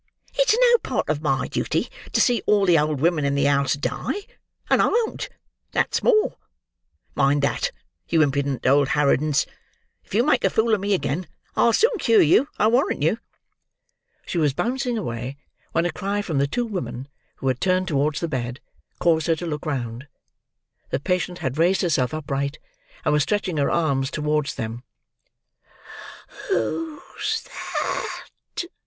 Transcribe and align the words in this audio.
It's 0.33 0.57
no 0.59 0.77
part 0.79 1.09
of 1.09 1.21
my 1.21 1.47
duty 1.47 1.87
to 2.11 2.19
see 2.19 2.41
all 2.47 2.65
the 2.65 2.79
old 2.79 2.99
women 3.01 3.23
in 3.23 3.35
the 3.35 3.43
house 3.43 3.75
die, 3.75 4.25
and 4.67 4.81
I 4.81 4.87
won't—that's 4.87 6.01
more. 6.01 6.37
Mind 7.13 7.43
that, 7.43 7.69
you 8.09 8.23
impudent 8.23 8.65
old 8.65 8.87
harridans. 8.87 9.45
If 10.03 10.15
you 10.15 10.23
make 10.23 10.43
a 10.43 10.49
fool 10.49 10.73
of 10.73 10.81
me 10.81 10.95
again, 10.95 11.27
I'll 11.55 11.71
soon 11.71 11.99
cure 11.99 12.23
you, 12.23 12.47
I 12.57 12.65
warrant 12.65 13.03
you!" 13.03 13.19
She 14.25 14.39
was 14.39 14.55
bouncing 14.55 14.97
away, 14.97 15.37
when 15.71 15.85
a 15.85 15.91
cry 15.91 16.23
from 16.23 16.39
the 16.39 16.47
two 16.47 16.65
women, 16.65 17.07
who 17.35 17.47
had 17.47 17.61
turned 17.61 17.87
towards 17.87 18.21
the 18.21 18.27
bed, 18.27 18.59
caused 18.97 19.27
her 19.27 19.35
to 19.35 19.45
look 19.45 19.67
round. 19.67 20.07
The 20.89 20.99
patient 20.99 21.37
had 21.45 21.59
raised 21.59 21.83
herself 21.83 22.11
upright, 22.11 22.57
and 23.05 23.13
was 23.13 23.21
stretching 23.21 23.57
her 23.57 23.69
arms 23.69 24.09
towards 24.09 24.55
them. 24.55 24.81